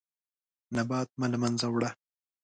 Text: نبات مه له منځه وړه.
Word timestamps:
نبات 0.75 1.09
مه 1.19 1.27
له 1.31 1.37
منځه 1.43 1.67
وړه. 1.69 1.89